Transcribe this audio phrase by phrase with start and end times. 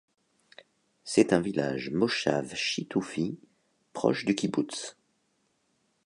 [1.03, 3.37] C'est un village Moshav shitufi
[3.93, 4.97] proche du Kibboutz.